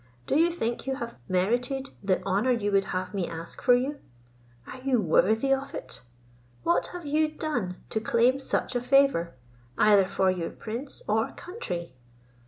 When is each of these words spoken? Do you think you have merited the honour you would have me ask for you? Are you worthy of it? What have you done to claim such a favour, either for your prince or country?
Do 0.25 0.35
you 0.39 0.49
think 0.51 0.87
you 0.87 0.95
have 0.95 1.19
merited 1.29 1.91
the 2.03 2.23
honour 2.23 2.49
you 2.51 2.71
would 2.71 2.85
have 2.85 3.13
me 3.13 3.27
ask 3.27 3.61
for 3.61 3.75
you? 3.75 3.99
Are 4.65 4.81
you 4.81 4.99
worthy 4.99 5.53
of 5.53 5.75
it? 5.75 6.01
What 6.63 6.87
have 6.87 7.05
you 7.05 7.27
done 7.27 7.77
to 7.91 7.99
claim 7.99 8.39
such 8.39 8.75
a 8.75 8.81
favour, 8.81 9.35
either 9.77 10.05
for 10.07 10.31
your 10.31 10.49
prince 10.49 11.03
or 11.07 11.29
country? 11.33 11.93